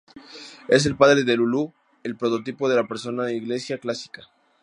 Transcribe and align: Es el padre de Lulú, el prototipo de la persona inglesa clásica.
Es 0.67 0.87
el 0.87 0.95
padre 0.97 1.21
de 1.23 1.35
Lulú, 1.35 1.75
el 2.01 2.15
prototipo 2.17 2.67
de 2.67 2.75
la 2.75 2.87
persona 2.87 3.31
inglesa 3.31 3.77
clásica. 3.77 4.23